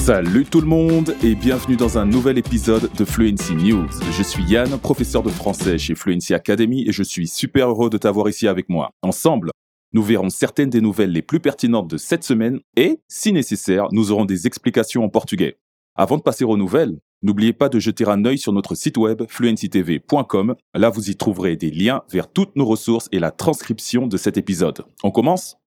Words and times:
Salut 0.00 0.46
tout 0.46 0.62
le 0.62 0.66
monde 0.66 1.14
et 1.22 1.34
bienvenue 1.34 1.76
dans 1.76 1.98
un 1.98 2.06
nouvel 2.06 2.38
épisode 2.38 2.90
de 2.96 3.04
Fluency 3.04 3.54
News. 3.54 3.86
Je 4.10 4.22
suis 4.22 4.42
Yann, 4.44 4.78
professeur 4.78 5.22
de 5.22 5.28
français 5.28 5.76
chez 5.76 5.94
Fluency 5.94 6.32
Academy 6.32 6.88
et 6.88 6.90
je 6.90 7.02
suis 7.02 7.28
super 7.28 7.68
heureux 7.68 7.90
de 7.90 7.98
t'avoir 7.98 8.26
ici 8.26 8.48
avec 8.48 8.70
moi. 8.70 8.92
Ensemble, 9.02 9.50
nous 9.92 10.02
verrons 10.02 10.30
certaines 10.30 10.70
des 10.70 10.80
nouvelles 10.80 11.12
les 11.12 11.20
plus 11.20 11.38
pertinentes 11.38 11.86
de 11.86 11.98
cette 11.98 12.24
semaine 12.24 12.60
et, 12.76 12.98
si 13.08 13.30
nécessaire, 13.30 13.88
nous 13.92 14.10
aurons 14.10 14.24
des 14.24 14.46
explications 14.46 15.04
en 15.04 15.10
portugais. 15.10 15.58
Avant 15.94 16.16
de 16.16 16.22
passer 16.22 16.44
aux 16.44 16.56
nouvelles, 16.56 16.98
n'oubliez 17.20 17.52
pas 17.52 17.68
de 17.68 17.78
jeter 17.78 18.08
un 18.08 18.24
œil 18.24 18.38
sur 18.38 18.54
notre 18.54 18.74
site 18.74 18.96
web 18.96 19.22
fluencytv.com. 19.28 20.54
Là, 20.74 20.88
vous 20.88 21.10
y 21.10 21.16
trouverez 21.16 21.56
des 21.56 21.70
liens 21.70 22.02
vers 22.10 22.32
toutes 22.32 22.56
nos 22.56 22.64
ressources 22.64 23.10
et 23.12 23.18
la 23.18 23.30
transcription 23.30 24.06
de 24.06 24.16
cet 24.16 24.38
épisode. 24.38 24.82
On 25.02 25.10
commence? 25.10 25.58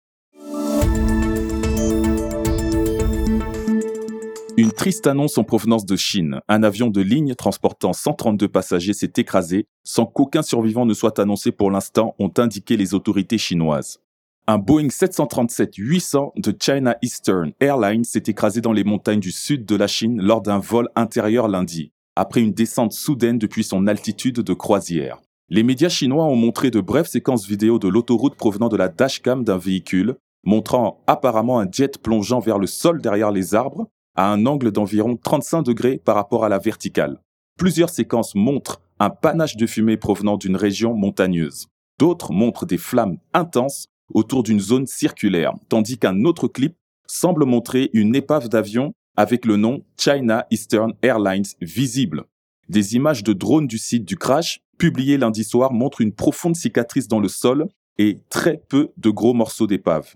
Une 4.55 4.71
triste 4.71 5.07
annonce 5.07 5.39
en 5.39 5.43
provenance 5.43 5.83
de 5.83 5.95
Chine. 5.95 6.39
Un 6.47 6.61
avion 6.61 6.91
de 6.91 7.01
ligne 7.01 7.33
transportant 7.33 7.91
132 7.91 8.47
passagers 8.47 8.93
s'est 8.93 9.13
écrasé 9.17 9.65
sans 9.83 10.05
qu'aucun 10.05 10.43
survivant 10.43 10.85
ne 10.85 10.93
soit 10.93 11.17
annoncé 11.17 11.51
pour 11.51 11.71
l'instant, 11.71 12.13
ont 12.19 12.31
indiqué 12.37 12.77
les 12.77 12.93
autorités 12.93 13.39
chinoises. 13.39 13.99
Un 14.45 14.59
Boeing 14.59 14.89
737-800 14.89 16.33
de 16.39 16.55
China 16.59 16.95
Eastern 17.01 17.53
Airlines 17.59 18.03
s'est 18.03 18.23
écrasé 18.27 18.61
dans 18.61 18.73
les 18.73 18.83
montagnes 18.83 19.19
du 19.19 19.31
sud 19.31 19.65
de 19.65 19.75
la 19.75 19.87
Chine 19.87 20.21
lors 20.21 20.41
d'un 20.43 20.59
vol 20.59 20.87
intérieur 20.95 21.47
lundi, 21.47 21.91
après 22.15 22.41
une 22.41 22.53
descente 22.53 22.93
soudaine 22.93 23.39
depuis 23.39 23.63
son 23.63 23.87
altitude 23.87 24.41
de 24.41 24.53
croisière. 24.53 25.19
Les 25.49 25.63
médias 25.63 25.89
chinois 25.89 26.25
ont 26.25 26.35
montré 26.35 26.69
de 26.69 26.79
brèves 26.79 27.07
séquences 27.07 27.47
vidéo 27.47 27.79
de 27.79 27.87
l'autoroute 27.87 28.35
provenant 28.35 28.69
de 28.69 28.77
la 28.77 28.89
dashcam 28.89 29.43
d'un 29.43 29.57
véhicule, 29.57 30.15
montrant 30.43 31.01
apparemment 31.07 31.59
un 31.59 31.67
jet 31.71 31.97
plongeant 31.97 32.39
vers 32.39 32.59
le 32.59 32.67
sol 32.67 33.01
derrière 33.01 33.31
les 33.31 33.55
arbres, 33.55 33.87
à 34.15 34.31
un 34.31 34.45
angle 34.45 34.71
d'environ 34.71 35.17
35 35.17 35.63
degrés 35.63 36.01
par 36.03 36.15
rapport 36.15 36.45
à 36.45 36.49
la 36.49 36.59
verticale. 36.59 37.19
Plusieurs 37.57 37.89
séquences 37.89 38.35
montrent 38.35 38.81
un 38.99 39.09
panache 39.09 39.57
de 39.57 39.67
fumée 39.67 39.97
provenant 39.97 40.37
d'une 40.37 40.55
région 40.55 40.93
montagneuse. 40.93 41.67
D'autres 41.99 42.31
montrent 42.31 42.65
des 42.65 42.77
flammes 42.77 43.17
intenses 43.33 43.87
autour 44.13 44.43
d'une 44.43 44.59
zone 44.59 44.87
circulaire, 44.87 45.53
tandis 45.69 45.97
qu'un 45.97 46.23
autre 46.25 46.47
clip 46.47 46.75
semble 47.07 47.45
montrer 47.45 47.89
une 47.93 48.15
épave 48.15 48.49
d'avion 48.49 48.93
avec 49.15 49.45
le 49.45 49.57
nom 49.57 49.83
China 49.97 50.45
Eastern 50.49 50.93
Airlines 51.01 51.45
visible. 51.61 52.25
Des 52.69 52.95
images 52.95 53.23
de 53.23 53.33
drones 53.33 53.67
du 53.67 53.77
site 53.77 54.05
du 54.05 54.15
crash, 54.15 54.61
publiées 54.77 55.17
lundi 55.17 55.43
soir, 55.43 55.73
montrent 55.73 56.01
une 56.01 56.13
profonde 56.13 56.55
cicatrice 56.55 57.07
dans 57.07 57.19
le 57.19 57.27
sol 57.27 57.67
et 57.97 58.17
très 58.29 58.57
peu 58.69 58.91
de 58.97 59.09
gros 59.09 59.33
morceaux 59.33 59.67
d'épave. 59.67 60.15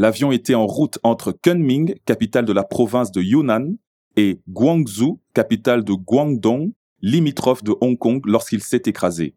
L'avion 0.00 0.30
était 0.30 0.54
en 0.54 0.64
route 0.64 1.00
entre 1.02 1.32
Kunming, 1.32 1.96
capitale 2.04 2.44
de 2.44 2.52
la 2.52 2.62
province 2.62 3.10
de 3.10 3.20
Yunnan, 3.20 3.74
et 4.14 4.40
Guangzhou, 4.48 5.18
capitale 5.34 5.82
de 5.82 5.92
Guangdong, 5.92 6.70
limitrophe 7.02 7.64
de 7.64 7.74
Hong 7.80 7.98
Kong, 7.98 8.22
lorsqu'il 8.24 8.62
s'est 8.62 8.82
écrasé. 8.86 9.34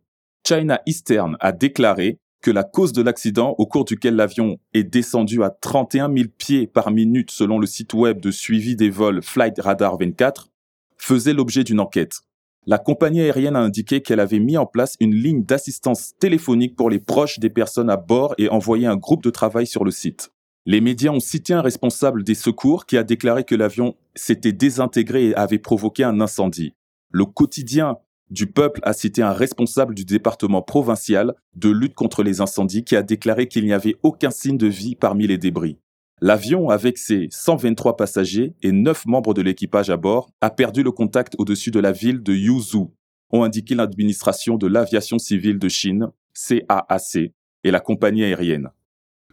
China 0.47 0.79
Eastern 0.85 1.35
a 1.39 1.51
déclaré 1.51 2.19
que 2.43 2.51
la 2.51 2.63
cause 2.63 2.93
de 2.93 3.01
l'accident, 3.01 3.55
au 3.57 3.65
cours 3.65 3.85
duquel 3.85 4.15
l'avion 4.15 4.59
est 4.75 4.83
descendu 4.83 5.41
à 5.41 5.49
31 5.49 6.15
000 6.15 6.29
pieds 6.37 6.67
par 6.67 6.91
minute 6.91 7.31
selon 7.31 7.57
le 7.57 7.65
site 7.65 7.95
web 7.95 8.21
de 8.21 8.29
suivi 8.29 8.75
des 8.75 8.91
vols 8.91 9.23
Flight 9.23 9.59
Radar 9.59 9.97
24, 9.97 10.51
faisait 10.95 11.33
l'objet 11.33 11.63
d'une 11.63 11.79
enquête. 11.79 12.19
La 12.67 12.77
compagnie 12.77 13.21
aérienne 13.21 13.55
a 13.55 13.61
indiqué 13.61 14.01
qu'elle 14.01 14.19
avait 14.19 14.37
mis 14.37 14.59
en 14.59 14.67
place 14.67 14.95
une 14.99 15.15
ligne 15.15 15.43
d'assistance 15.43 16.11
téléphonique 16.19 16.75
pour 16.75 16.91
les 16.91 16.99
proches 16.99 17.39
des 17.39 17.49
personnes 17.49 17.89
à 17.89 17.97
bord 17.97 18.35
et 18.37 18.47
envoyé 18.49 18.85
un 18.85 18.97
groupe 18.97 19.23
de 19.23 19.31
travail 19.31 19.65
sur 19.65 19.83
le 19.83 19.89
site. 19.89 20.31
Les 20.67 20.79
médias 20.79 21.11
ont 21.11 21.19
cité 21.19 21.53
un 21.53 21.61
responsable 21.61 22.23
des 22.23 22.35
secours 22.35 22.85
qui 22.85 22.95
a 22.95 23.03
déclaré 23.03 23.43
que 23.43 23.55
l'avion 23.55 23.95
s'était 24.13 24.51
désintégré 24.51 25.29
et 25.29 25.35
avait 25.35 25.57
provoqué 25.57 26.03
un 26.03 26.21
incendie. 26.21 26.75
Le 27.09 27.25
quotidien 27.25 27.97
du 28.29 28.45
peuple 28.45 28.79
a 28.83 28.93
cité 28.93 29.23
un 29.23 29.33
responsable 29.33 29.95
du 29.95 30.05
département 30.05 30.61
provincial 30.61 31.33
de 31.55 31.69
lutte 31.69 31.95
contre 31.95 32.21
les 32.21 32.41
incendies 32.41 32.83
qui 32.83 32.95
a 32.95 33.01
déclaré 33.01 33.47
qu'il 33.47 33.65
n'y 33.65 33.73
avait 33.73 33.97
aucun 34.03 34.29
signe 34.29 34.57
de 34.57 34.67
vie 34.67 34.95
parmi 34.95 35.25
les 35.25 35.39
débris. 35.39 35.77
L'avion, 36.21 36.69
avec 36.69 36.99
ses 36.99 37.27
123 37.31 37.97
passagers 37.97 38.53
et 38.61 38.71
9 38.71 39.07
membres 39.07 39.33
de 39.33 39.41
l'équipage 39.41 39.89
à 39.89 39.97
bord, 39.97 40.29
a 40.41 40.51
perdu 40.51 40.83
le 40.83 40.91
contact 40.91 41.33
au-dessus 41.39 41.71
de 41.71 41.79
la 41.79 41.91
ville 41.91 42.21
de 42.21 42.33
Yuzhou, 42.33 42.93
ont 43.31 43.43
indiqué 43.43 43.73
l'administration 43.73 44.57
de 44.57 44.67
l'aviation 44.67 45.17
civile 45.17 45.57
de 45.57 45.67
Chine, 45.67 46.11
CAAC, 46.35 47.33
et 47.63 47.71
la 47.71 47.79
compagnie 47.79 48.23
aérienne. 48.23 48.69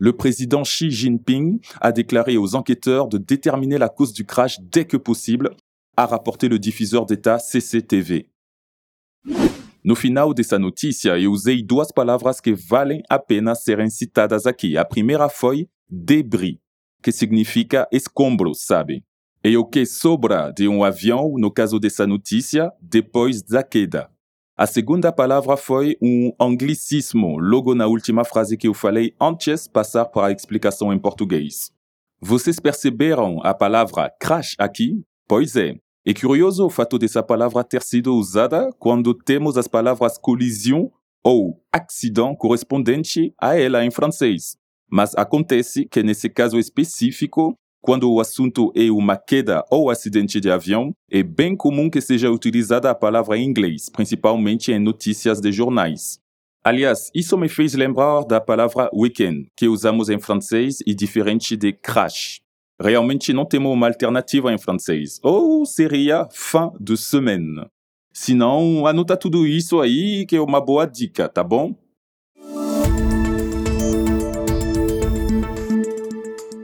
Le 0.01 0.13
président 0.13 0.63
Xi 0.63 0.91
Jinping 0.91 1.61
a 1.81 1.91
déclaré 1.91 2.37
aux 2.37 2.55
enquêteurs 2.55 3.09
de 3.09 3.19
déterminer 3.19 3.79
la 3.79 3.89
cause 3.89 4.13
du 4.13 4.25
crash 4.25 4.61
dès 4.61 4.85
que 4.85 4.97
possible, 4.97 5.57
a 5.97 6.07
rapporté 6.07 6.49
le 6.49 6.61
diffuseur 6.61 7.05
d'État 7.05 7.41
CCTV. 7.41 8.31
No 9.85 9.97
final 9.97 10.33
dessa 10.35 10.59
notícia, 10.59 11.19
eu 11.19 11.33
usei 11.33 11.63
duas 11.63 11.91
palavras 11.91 12.41
que 12.41 12.55
valem 12.55 13.03
a 13.09 13.19
pena 13.19 13.55
serem 13.55 13.91
citadas 13.91 14.47
aqui. 14.47 14.77
A 14.77 14.85
primeira 14.85 15.29
foi 15.29 15.69
debris, 15.89 16.59
que 17.03 17.11
significa 17.11 17.89
escombro, 17.91 18.55
sabe? 18.55 19.03
E 19.43 19.57
o 19.57 19.65
que 19.65 19.87
sobra 19.87 20.53
de 20.53 20.69
um 20.69 20.85
avião, 20.85 21.35
no 21.37 21.51
caso 21.51 21.81
dessa 21.81 22.07
notícia, 22.07 22.73
depois 22.81 23.43
da 23.43 23.63
queda. 23.63 24.11
A 24.59 24.67
segunda 24.67 25.13
palavra 25.13 25.57
foi 25.57 25.97
um 26.03 26.33
anglicismo, 26.41 27.39
logo 27.39 27.77
na 27.77 27.87
última 27.87 28.25
frase 28.25 28.57
que 28.57 28.67
eu 28.67 28.75
falei 28.75 29.15
antes 29.21 29.69
passar 29.69 30.07
para 30.07 30.27
a 30.27 30.33
explicação 30.33 30.93
em 30.93 30.99
português. 30.99 31.71
Vocês 32.21 32.59
perceberam 32.59 33.39
a 33.45 33.55
palavra 33.55 34.13
crash 34.19 34.57
aqui? 34.59 35.01
Pois 35.29 35.55
é. 35.55 35.77
É 36.05 36.13
curioso 36.13 36.67
o 36.67 36.71
fato 36.71 36.99
dessa 36.99 37.23
palavra 37.23 37.63
ter 37.63 37.83
sido 37.83 38.13
usada 38.17 38.69
quando 38.81 39.15
temos 39.15 39.57
as 39.57 39.69
palavras 39.69 40.19
collision 40.19 40.89
ou 41.23 41.63
accident 41.73 42.37
correspondente 42.37 43.33
a 43.41 43.57
ela 43.57 43.85
em 43.85 43.93
francês. 43.93 44.57
Mas 44.91 45.15
acontece 45.15 45.85
que 45.85 46.03
nesse 46.03 46.29
caso 46.29 46.59
específico, 46.59 47.57
quando 47.81 48.13
o 48.13 48.21
assunto 48.21 48.73
é 48.75 48.91
uma 48.91 49.17
queda 49.17 49.65
ou 49.71 49.91
acidente 49.91 50.41
de 50.41 50.51
avião, 50.51 50.93
é 51.11 51.23
bem 51.23 51.57
comum 51.57 51.89
que 51.89 52.01
seja 52.01 52.31
utilizada 52.31 52.91
a 52.91 52.95
palavra 52.95 53.39
em 53.39 53.45
inglês, 53.45 53.89
principalmente 53.89 54.73
em 54.73 54.79
notícias 54.79 55.41
de 55.41 55.53
jornais. 55.53 56.19
Aliás, 56.65 57.11
isso 57.15 57.39
me 57.39 57.49
fez 57.49 57.75
lembrar 57.75 58.25
da 58.25 58.41
palavra 58.41 58.91
weekend, 58.93 59.49
que 59.57 59.69
usamos 59.69 60.09
em 60.09 60.19
francês 60.19 60.79
e 60.87 60.95
diferente 60.95 61.57
de 61.57 61.73
crash. 61.73 62.41
Realmente 62.81 63.33
não 63.33 63.45
temos 63.45 63.73
uma 63.73 63.89
alternativa 63.89 64.53
em 64.53 64.59
francês. 64.59 65.19
Ou 65.23 65.65
seria 65.65 66.29
fin 66.31 66.71
de 66.79 66.97
semaine. 66.97 67.67
Sinon, 68.13 68.87
anota 68.87 69.17
tudo 69.17 69.47
isso 69.47 69.81
aí 69.81 70.27
que 70.27 70.37
é 70.37 70.41
uma 70.41 70.61
boa 70.61 70.85
dica, 70.87 71.29
tá 71.29 71.43
bom? 71.43 71.75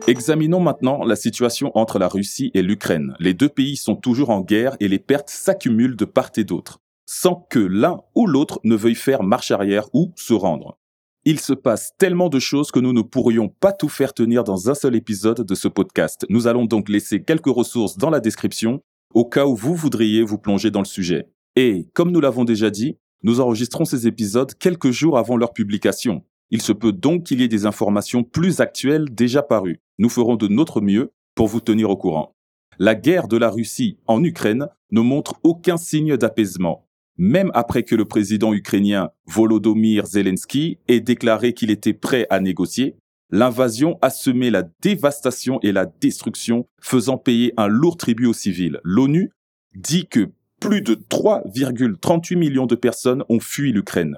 Examinons 0.07 0.61
maintenant 0.61 1.03
la 1.03 1.17
situation 1.17 1.71
entre 1.75 1.99
la 1.99 2.09
Russie 2.09 2.51
et 2.53 2.61
l'Ukraine. 2.61 3.17
Les 3.21 3.33
deux 3.33 3.49
pays 3.49 3.77
sont 3.77 3.97
toujours 3.97 4.29
en 4.29 4.43
guerre 4.43 4.77
et 4.79 4.87
les 4.87 4.99
pertes 4.99 5.31
s'accumulent 5.31 5.97
de 5.97 6.05
part 6.05 6.31
et 6.37 6.45
d'autre, 6.45 6.83
sans 7.07 7.47
que 7.49 7.59
l'un 7.59 8.03
ou 8.15 8.27
l'autre 8.27 8.61
ne 8.65 8.77
veuille 8.77 8.97
faire 8.97 9.23
marche 9.23 9.51
arrière 9.51 9.89
ou 9.95 10.13
se 10.15 10.35
rendre. 10.35 10.79
Il 11.25 11.41
se 11.41 11.55
passe 11.55 11.93
tellement 11.97 12.29
de 12.29 12.39
choses 12.39 12.71
que 12.71 12.81
nous 12.81 12.93
ne 12.93 13.01
pourrions 13.01 13.49
pas 13.49 13.73
tout 13.73 13.89
faire 13.89 14.13
tenir 14.13 14.45
dans 14.45 14.69
un 14.69 14.75
seul 14.75 14.95
épisode 14.95 15.41
de 15.41 15.55
ce 15.55 15.69
podcast. 15.69 16.27
Nous 16.29 16.47
allons 16.47 16.67
donc 16.67 16.91
laisser 16.91 17.23
quelques 17.23 17.47
ressources 17.47 17.97
dans 17.97 18.11
la 18.11 18.21
description 18.21 18.83
au 19.15 19.25
cas 19.25 19.47
où 19.47 19.57
vous 19.57 19.75
voudriez 19.75 20.23
vous 20.23 20.37
plonger 20.37 20.71
dans 20.71 20.83
le 20.83 20.87
sujet. 20.87 21.31
Et, 21.57 21.89
comme 21.95 22.11
nous 22.11 22.21
l'avons 22.21 22.45
déjà 22.45 22.69
dit, 22.69 22.99
nous 23.23 23.41
enregistrons 23.41 23.87
ces 23.87 24.07
épisodes 24.07 24.53
quelques 24.59 24.91
jours 24.91 25.17
avant 25.17 25.39
leur 25.39 25.55
publication. 25.55 26.25
Il 26.51 26.61
se 26.61 26.73
peut 26.73 26.93
donc 26.93 27.25
qu'il 27.25 27.41
y 27.41 27.45
ait 27.45 27.49
des 27.49 27.65
informations 27.65 28.23
plus 28.23 28.61
actuelles 28.61 29.09
déjà 29.11 29.43
parues. 29.43 29.81
Nous 29.99 30.09
ferons 30.09 30.37
de 30.37 30.49
notre 30.49 30.81
mieux 30.81 31.13
pour 31.35 31.47
vous 31.47 31.61
tenir 31.61 31.91
au 31.91 31.97
courant. 31.97 32.35
La 32.79 32.95
guerre 32.95 33.29
de 33.29 33.37
la 33.37 33.51
Russie 33.51 33.99
en 34.07 34.23
Ukraine 34.25 34.69
ne 34.91 35.01
montre 35.01 35.35
aucun 35.43 35.77
signe 35.77 36.17
d'apaisement. 36.17 36.87
Même 37.17 37.53
après 37.55 37.85
que 37.85 37.95
le 37.95 38.05
président 38.05 38.53
ukrainien 38.53 39.11
Volodymyr 39.27 40.07
Zelensky 40.07 40.79
ait 40.89 41.01
déclaré 41.01 41.53
qu'il 41.53 41.71
était 41.71 41.93
prêt 41.93 42.27
à 42.31 42.41
négocier, 42.41 42.97
l'invasion 43.31 43.99
a 44.03 44.11
semé 44.11 44.51
la 44.51 44.65
dévastation 44.83 45.61
et 45.63 45.71
la 45.71 45.87
destruction, 45.87 46.67
faisant 46.81 47.17
payer 47.17 47.55
un 47.57 47.69
lourd 47.69 47.97
tribut 47.97 48.27
aux 48.27 48.33
civils. 48.33 48.81
L'ONU 48.83 49.31
dit 49.77 50.09
que 50.09 50.31
plus 50.61 50.83
de 50.83 50.95
3,38 50.95 52.37
millions 52.37 52.67
de 52.67 52.75
personnes 52.75 53.23
ont 53.29 53.41
fui 53.41 53.71
l'Ukraine 53.71 54.17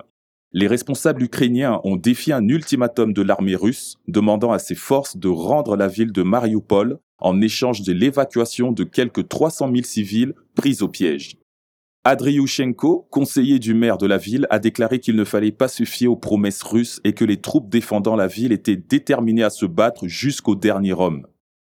les 0.56 0.68
responsables 0.68 1.22
ukrainiens 1.22 1.82
ont 1.84 1.96
défié 1.96 2.32
un 2.32 2.48
ultimatum 2.48 3.12
de 3.12 3.20
l'armée 3.20 3.56
russe 3.56 3.98
demandant 4.08 4.52
à 4.52 4.58
ses 4.58 4.74
forces 4.74 5.18
de 5.18 5.28
rendre 5.28 5.76
la 5.76 5.86
ville 5.86 6.12
de 6.12 6.22
Mariupol 6.22 6.98
en 7.18 7.42
échange 7.42 7.82
de 7.82 7.92
l'évacuation 7.92 8.72
de 8.72 8.82
quelques 8.82 9.28
300 9.28 9.70
000 9.70 9.84
civils 9.84 10.32
pris 10.54 10.78
au 10.80 10.88
piège. 10.88 11.36
Adriushenko, 12.04 13.06
conseiller 13.10 13.58
du 13.58 13.74
maire 13.74 13.98
de 13.98 14.06
la 14.06 14.16
ville, 14.16 14.46
a 14.48 14.58
déclaré 14.58 14.98
qu'il 14.98 15.16
ne 15.16 15.24
fallait 15.24 15.52
pas 15.52 15.68
se 15.68 15.84
fier 15.84 16.08
aux 16.08 16.16
promesses 16.16 16.62
russes 16.62 17.02
et 17.04 17.12
que 17.12 17.26
les 17.26 17.42
troupes 17.42 17.68
défendant 17.68 18.16
la 18.16 18.26
ville 18.26 18.52
étaient 18.52 18.76
déterminées 18.76 19.44
à 19.44 19.50
se 19.50 19.66
battre 19.66 20.08
jusqu'au 20.08 20.54
dernier 20.54 20.94
homme. 20.94 21.26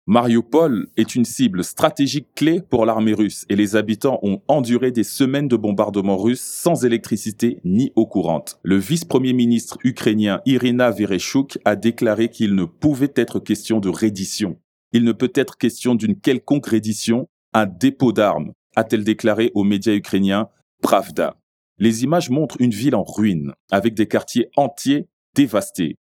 Mariupol 0.08 0.88
est 0.98 1.16
une 1.16 1.26
cible 1.26 1.64
stratégique 1.64 2.28
clé 2.36 2.62
pour 2.62 2.86
l'armée 2.86 3.16
russe 3.16 3.44
et 3.50 3.56
les 3.56 3.76
habitants 3.76 4.20
ont 4.22 4.40
enduré 4.48 4.92
des 4.92 5.04
semaines 5.04 5.48
de 5.48 5.56
bombardements 5.56 6.18
russes 6.18 6.44
sans 6.44 6.86
électricité 6.86 7.60
ni 7.64 7.92
eau 7.96 8.06
courante. 8.06 8.60
Le 8.62 8.78
vice-premier 8.78 9.34
ministre 9.34 9.80
ukrainien 9.84 10.42
Irina 10.46 10.92
Vereshchuk 10.92 11.58
a 11.66 11.76
déclaré 11.76 12.30
qu'il 12.30 12.54
ne 12.54 12.66
pouvait 12.66 13.14
être 13.16 13.40
question 13.40 13.80
de 13.80 13.90
reddition. 13.90 14.60
Il 14.92 15.06
ne 15.06 15.12
peut 15.12 15.32
être 15.34 15.58
question 15.58 15.96
d'une 15.96 16.20
quelconque 16.20 16.68
reddition, 16.68 17.28
un 17.54 17.66
dépôt 17.66 18.12
d'armes, 18.12 18.54
a-t-elle 18.76 19.04
déclaré 19.04 19.52
aux 19.56 19.64
médias 19.64 19.96
ukrainiens 19.96 20.50
Pravda. 20.84 21.36
Les 21.80 22.04
images 22.04 22.30
montrent 22.30 22.62
une 22.62 22.70
ville 22.70 22.96
en 22.96 23.04
ruine, 23.04 23.54
avec 23.72 23.96
des 23.96 24.08
quartiers 24.08 24.50
entiers 24.56 25.08
dévastés. 25.34 25.96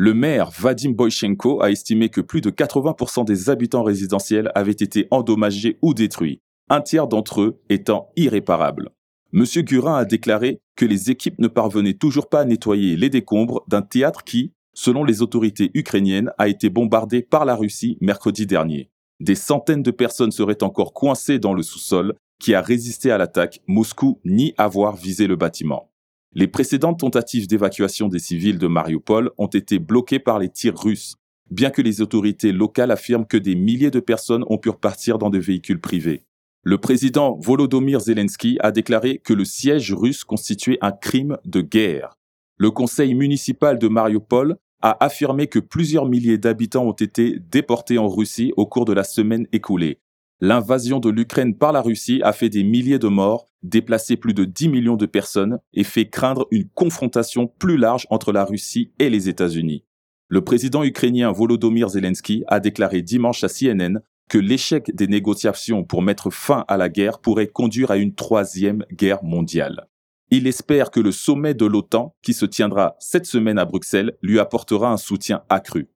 Le 0.00 0.14
maire 0.14 0.50
Vadim 0.56 0.92
Boychenko 0.92 1.60
a 1.60 1.72
estimé 1.72 2.08
que 2.08 2.20
plus 2.20 2.40
de 2.40 2.50
80% 2.50 3.24
des 3.24 3.50
habitants 3.50 3.82
résidentiels 3.82 4.52
avaient 4.54 4.70
été 4.70 5.08
endommagés 5.10 5.76
ou 5.82 5.92
détruits, 5.92 6.40
un 6.68 6.82
tiers 6.82 7.08
d'entre 7.08 7.40
eux 7.40 7.60
étant 7.68 8.08
irréparables. 8.14 8.90
M. 9.34 9.44
Gurin 9.64 9.96
a 9.96 10.04
déclaré 10.04 10.60
que 10.76 10.84
les 10.84 11.10
équipes 11.10 11.40
ne 11.40 11.48
parvenaient 11.48 11.94
toujours 11.94 12.28
pas 12.28 12.42
à 12.42 12.44
nettoyer 12.44 12.94
les 12.94 13.10
décombres 13.10 13.64
d'un 13.66 13.82
théâtre 13.82 14.22
qui, 14.22 14.52
selon 14.72 15.02
les 15.02 15.20
autorités 15.20 15.72
ukrainiennes, 15.74 16.30
a 16.38 16.46
été 16.46 16.70
bombardé 16.70 17.22
par 17.22 17.44
la 17.44 17.56
Russie 17.56 17.98
mercredi 18.00 18.46
dernier. 18.46 18.90
Des 19.18 19.34
centaines 19.34 19.82
de 19.82 19.90
personnes 19.90 20.30
seraient 20.30 20.62
encore 20.62 20.92
coincées 20.92 21.40
dans 21.40 21.54
le 21.54 21.64
sous-sol 21.64 22.14
qui 22.38 22.54
a 22.54 22.60
résisté 22.60 23.10
à 23.10 23.18
l'attaque, 23.18 23.62
Moscou 23.66 24.20
nie 24.24 24.54
avoir 24.58 24.94
visé 24.94 25.26
le 25.26 25.34
bâtiment. 25.34 25.90
Les 26.38 26.46
précédentes 26.46 27.00
tentatives 27.00 27.48
d'évacuation 27.48 28.06
des 28.06 28.20
civils 28.20 28.58
de 28.58 28.68
Mariupol 28.68 29.32
ont 29.38 29.48
été 29.48 29.80
bloquées 29.80 30.20
par 30.20 30.38
les 30.38 30.48
tirs 30.48 30.78
russes, 30.78 31.16
bien 31.50 31.70
que 31.70 31.82
les 31.82 32.00
autorités 32.00 32.52
locales 32.52 32.92
affirment 32.92 33.26
que 33.26 33.36
des 33.36 33.56
milliers 33.56 33.90
de 33.90 33.98
personnes 33.98 34.44
ont 34.48 34.56
pu 34.56 34.68
repartir 34.68 35.18
dans 35.18 35.30
des 35.30 35.40
véhicules 35.40 35.80
privés. 35.80 36.26
Le 36.62 36.78
président 36.78 37.36
Volodymyr 37.40 37.98
Zelensky 37.98 38.56
a 38.60 38.70
déclaré 38.70 39.18
que 39.18 39.32
le 39.32 39.44
siège 39.44 39.92
russe 39.92 40.22
constituait 40.22 40.78
un 40.80 40.92
crime 40.92 41.38
de 41.44 41.60
guerre. 41.60 42.16
Le 42.56 42.70
conseil 42.70 43.14
municipal 43.14 43.76
de 43.76 43.88
Mariupol 43.88 44.58
a 44.80 45.04
affirmé 45.04 45.48
que 45.48 45.58
plusieurs 45.58 46.06
milliers 46.06 46.38
d'habitants 46.38 46.86
ont 46.86 46.92
été 46.92 47.40
déportés 47.50 47.98
en 47.98 48.06
Russie 48.06 48.52
au 48.56 48.64
cours 48.64 48.84
de 48.84 48.92
la 48.92 49.02
semaine 49.02 49.48
écoulée, 49.50 49.98
L'invasion 50.40 51.00
de 51.00 51.10
l'Ukraine 51.10 51.56
par 51.56 51.72
la 51.72 51.80
Russie 51.80 52.20
a 52.22 52.32
fait 52.32 52.48
des 52.48 52.62
milliers 52.62 53.00
de 53.00 53.08
morts, 53.08 53.48
déplacé 53.64 54.16
plus 54.16 54.34
de 54.34 54.44
10 54.44 54.68
millions 54.68 54.96
de 54.96 55.06
personnes 55.06 55.58
et 55.74 55.82
fait 55.82 56.08
craindre 56.08 56.46
une 56.52 56.68
confrontation 56.68 57.48
plus 57.48 57.76
large 57.76 58.06
entre 58.10 58.32
la 58.32 58.44
Russie 58.44 58.92
et 59.00 59.10
les 59.10 59.28
États-Unis. 59.28 59.84
Le 60.28 60.44
président 60.44 60.84
ukrainien 60.84 61.32
Volodymyr 61.32 61.88
Zelensky 61.88 62.44
a 62.46 62.60
déclaré 62.60 63.02
dimanche 63.02 63.42
à 63.42 63.48
CNN 63.48 64.00
que 64.28 64.38
l'échec 64.38 64.94
des 64.94 65.08
négociations 65.08 65.82
pour 65.82 66.02
mettre 66.02 66.30
fin 66.30 66.64
à 66.68 66.76
la 66.76 66.88
guerre 66.88 67.18
pourrait 67.18 67.48
conduire 67.48 67.90
à 67.90 67.96
une 67.96 68.14
troisième 68.14 68.84
guerre 68.92 69.24
mondiale. 69.24 69.88
Il 70.30 70.46
espère 70.46 70.90
que 70.90 71.00
le 71.00 71.10
sommet 71.10 71.54
de 71.54 71.64
l'OTAN, 71.64 72.14
qui 72.22 72.34
se 72.34 72.44
tiendra 72.44 72.94
cette 73.00 73.26
semaine 73.26 73.58
à 73.58 73.64
Bruxelles, 73.64 74.16
lui 74.22 74.38
apportera 74.38 74.92
un 74.92 74.98
soutien 74.98 75.42
accru. 75.48 75.88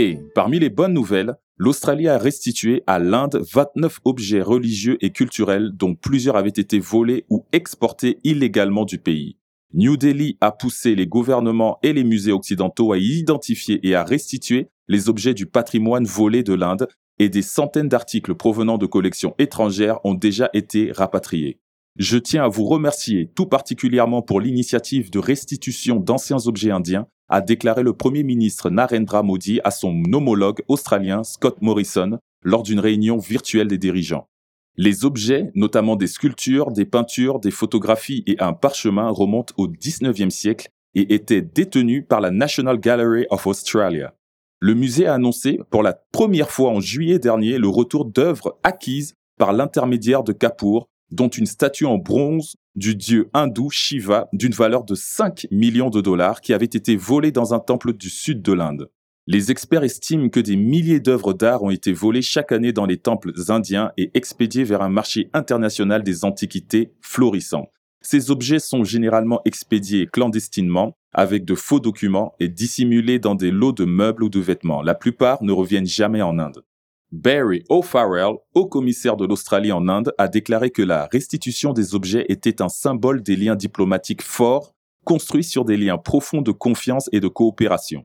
Et, 0.00 0.20
parmi 0.32 0.60
les 0.60 0.70
bonnes 0.70 0.92
nouvelles, 0.92 1.34
l'Australie 1.56 2.06
a 2.06 2.18
restitué 2.18 2.84
à 2.86 3.00
l'Inde 3.00 3.42
29 3.52 3.98
objets 4.04 4.42
religieux 4.42 4.96
et 5.00 5.10
culturels 5.10 5.72
dont 5.74 5.96
plusieurs 5.96 6.36
avaient 6.36 6.50
été 6.50 6.78
volés 6.78 7.24
ou 7.30 7.46
exportés 7.50 8.20
illégalement 8.22 8.84
du 8.84 8.98
pays. 8.98 9.38
New 9.74 9.96
Delhi 9.96 10.38
a 10.40 10.52
poussé 10.52 10.94
les 10.94 11.08
gouvernements 11.08 11.80
et 11.82 11.92
les 11.92 12.04
musées 12.04 12.30
occidentaux 12.30 12.92
à 12.92 12.98
identifier 12.98 13.80
et 13.82 13.96
à 13.96 14.04
restituer 14.04 14.68
les 14.86 15.08
objets 15.08 15.34
du 15.34 15.46
patrimoine 15.46 16.04
volé 16.04 16.44
de 16.44 16.54
l'Inde 16.54 16.86
et 17.18 17.28
des 17.28 17.42
centaines 17.42 17.88
d'articles 17.88 18.36
provenant 18.36 18.78
de 18.78 18.86
collections 18.86 19.34
étrangères 19.40 19.98
ont 20.04 20.14
déjà 20.14 20.48
été 20.52 20.92
rapatriés. 20.92 21.58
Je 21.98 22.16
tiens 22.16 22.44
à 22.44 22.48
vous 22.48 22.64
remercier 22.64 23.28
tout 23.34 23.46
particulièrement 23.46 24.22
pour 24.22 24.40
l'initiative 24.40 25.10
de 25.10 25.18
restitution 25.18 25.96
d'anciens 25.96 26.46
objets 26.46 26.70
indiens 26.70 27.08
a 27.28 27.40
déclaré 27.40 27.82
le 27.82 27.92
Premier 27.92 28.22
ministre 28.22 28.70
Narendra 28.70 29.24
Modi 29.24 29.58
à 29.64 29.72
son 29.72 30.04
homologue 30.12 30.62
australien 30.68 31.24
Scott 31.24 31.60
Morrison 31.60 32.20
lors 32.44 32.62
d'une 32.62 32.78
réunion 32.78 33.18
virtuelle 33.18 33.66
des 33.66 33.78
dirigeants. 33.78 34.28
Les 34.76 35.04
objets, 35.04 35.50
notamment 35.56 35.96
des 35.96 36.06
sculptures, 36.06 36.70
des 36.70 36.84
peintures, 36.84 37.40
des 37.40 37.50
photographies 37.50 38.22
et 38.28 38.36
un 38.38 38.52
parchemin 38.52 39.10
remontent 39.10 39.54
au 39.56 39.66
19e 39.66 40.30
siècle 40.30 40.68
et 40.94 41.14
étaient 41.14 41.42
détenus 41.42 42.04
par 42.08 42.20
la 42.20 42.30
National 42.30 42.78
Gallery 42.78 43.26
of 43.30 43.48
Australia. 43.48 44.14
Le 44.60 44.74
musée 44.74 45.06
a 45.06 45.14
annoncé 45.14 45.58
pour 45.68 45.82
la 45.82 45.94
première 46.12 46.52
fois 46.52 46.70
en 46.70 46.78
juillet 46.78 47.18
dernier 47.18 47.58
le 47.58 47.68
retour 47.68 48.04
d'œuvres 48.04 48.56
acquises 48.62 49.14
par 49.36 49.52
l'intermédiaire 49.52 50.22
de 50.22 50.32
Kapoor, 50.32 50.88
dont 51.10 51.28
une 51.28 51.46
statue 51.46 51.86
en 51.86 51.98
bronze 51.98 52.56
du 52.74 52.94
dieu 52.94 53.28
hindou 53.34 53.70
Shiva 53.70 54.28
d'une 54.32 54.52
valeur 54.52 54.84
de 54.84 54.94
5 54.94 55.46
millions 55.50 55.90
de 55.90 56.00
dollars 56.00 56.40
qui 56.40 56.52
avait 56.52 56.64
été 56.64 56.96
volée 56.96 57.32
dans 57.32 57.54
un 57.54 57.58
temple 57.58 57.92
du 57.92 58.10
sud 58.10 58.42
de 58.42 58.52
l'Inde. 58.52 58.90
Les 59.26 59.50
experts 59.50 59.84
estiment 59.84 60.30
que 60.30 60.40
des 60.40 60.56
milliers 60.56 61.00
d'œuvres 61.00 61.34
d'art 61.34 61.62
ont 61.62 61.70
été 61.70 61.92
volées 61.92 62.22
chaque 62.22 62.50
année 62.50 62.72
dans 62.72 62.86
les 62.86 62.96
temples 62.96 63.32
indiens 63.48 63.92
et 63.98 64.10
expédiées 64.14 64.64
vers 64.64 64.80
un 64.80 64.88
marché 64.88 65.28
international 65.34 66.02
des 66.02 66.24
antiquités 66.24 66.92
florissant. 67.02 67.66
Ces 68.00 68.30
objets 68.30 68.58
sont 68.58 68.84
généralement 68.84 69.42
expédiés 69.44 70.06
clandestinement 70.06 70.94
avec 71.12 71.44
de 71.44 71.54
faux 71.54 71.80
documents 71.80 72.34
et 72.40 72.48
dissimulés 72.48 73.18
dans 73.18 73.34
des 73.34 73.50
lots 73.50 73.72
de 73.72 73.84
meubles 73.84 74.24
ou 74.24 74.28
de 74.28 74.40
vêtements. 74.40 74.82
La 74.82 74.94
plupart 74.94 75.42
ne 75.42 75.52
reviennent 75.52 75.86
jamais 75.86 76.22
en 76.22 76.38
Inde. 76.38 76.62
Barry 77.10 77.64
O'Farrell, 77.70 78.34
haut 78.54 78.66
commissaire 78.66 79.16
de 79.16 79.26
l'Australie 79.26 79.72
en 79.72 79.88
Inde, 79.88 80.12
a 80.18 80.28
déclaré 80.28 80.70
que 80.70 80.82
la 80.82 81.06
restitution 81.06 81.72
des 81.72 81.94
objets 81.94 82.26
était 82.28 82.60
un 82.60 82.68
symbole 82.68 83.22
des 83.22 83.34
liens 83.34 83.56
diplomatiques 83.56 84.20
forts, 84.20 84.74
construits 85.04 85.44
sur 85.44 85.64
des 85.64 85.78
liens 85.78 85.96
profonds 85.96 86.42
de 86.42 86.52
confiance 86.52 87.08
et 87.12 87.20
de 87.20 87.28
coopération. 87.28 88.04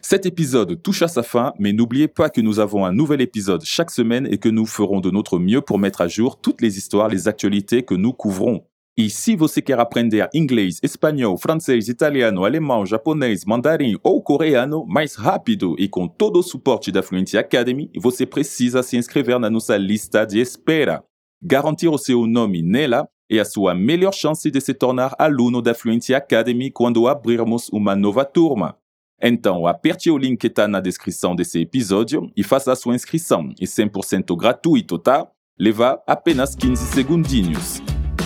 Cet 0.00 0.26
épisode 0.26 0.82
touche 0.82 1.02
à 1.02 1.08
sa 1.08 1.22
fin, 1.22 1.52
mais 1.60 1.72
n'oubliez 1.72 2.08
pas 2.08 2.30
que 2.30 2.40
nous 2.40 2.58
avons 2.58 2.84
un 2.84 2.92
nouvel 2.92 3.20
épisode 3.20 3.62
chaque 3.64 3.92
semaine 3.92 4.26
et 4.28 4.38
que 4.38 4.48
nous 4.48 4.66
ferons 4.66 5.00
de 5.00 5.10
notre 5.10 5.38
mieux 5.38 5.60
pour 5.60 5.78
mettre 5.78 6.00
à 6.00 6.08
jour 6.08 6.40
toutes 6.40 6.60
les 6.60 6.78
histoires, 6.78 7.08
les 7.08 7.28
actualités 7.28 7.84
que 7.84 7.94
nous 7.94 8.12
couvrons. 8.12 8.66
E 8.96 9.08
se 9.08 9.34
você 9.34 9.62
quer 9.62 9.80
aprender 9.80 10.28
inglês, 10.34 10.78
espanhol, 10.82 11.38
francês, 11.38 11.88
italiano, 11.88 12.44
alemão, 12.44 12.84
japonês, 12.84 13.42
mandarim 13.46 13.96
ou 14.02 14.22
coreano 14.22 14.84
mais 14.86 15.14
rápido 15.14 15.74
e 15.78 15.88
com 15.88 16.06
todo 16.06 16.38
o 16.38 16.42
suporte 16.42 16.92
da 16.92 17.02
Fluency 17.02 17.38
Academy, 17.38 17.90
você 17.96 18.26
precisa 18.26 18.82
se 18.82 18.98
inscrever 18.98 19.38
na 19.38 19.48
nossa 19.48 19.78
lista 19.78 20.26
de 20.26 20.40
espera. 20.40 21.02
Garantir 21.42 21.88
o 21.88 21.96
seu 21.96 22.26
nome 22.26 22.62
nela 22.62 23.08
é 23.30 23.38
a 23.38 23.46
sua 23.46 23.74
melhor 23.74 24.12
chance 24.12 24.50
de 24.50 24.60
se 24.60 24.74
tornar 24.74 25.14
aluno 25.18 25.62
da 25.62 25.72
Fluency 25.72 26.14
Academy 26.14 26.70
quando 26.70 27.08
abrirmos 27.08 27.70
uma 27.70 27.96
nova 27.96 28.26
turma. 28.26 28.76
Então, 29.22 29.66
aperte 29.66 30.10
o 30.10 30.18
link 30.18 30.38
que 30.38 30.48
está 30.48 30.68
na 30.68 30.80
descrição 30.80 31.34
desse 31.34 31.60
episódio 31.60 32.30
e 32.36 32.42
faça 32.42 32.72
a 32.72 32.76
sua 32.76 32.94
inscrição. 32.94 33.54
É 33.58 33.64
100% 33.64 34.36
gratuito, 34.36 34.98
tá? 34.98 35.26
Leva 35.58 36.02
apenas 36.06 36.54
15 36.54 36.86
segundinhos. 36.92 37.80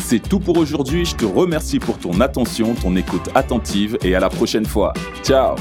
C'est 0.08 0.20
tout 0.20 0.38
pour 0.38 0.56
aujourd'hui. 0.56 1.04
Je 1.04 1.16
te 1.16 1.24
remercie 1.24 1.80
pour 1.80 1.98
ton 1.98 2.20
attention, 2.20 2.76
ton 2.76 2.94
écoute 2.94 3.28
attentive 3.34 3.98
et 4.04 4.14
à 4.14 4.20
la 4.20 4.28
prochaine 4.28 4.64
fois. 4.64 4.92
Ciao 5.24 5.56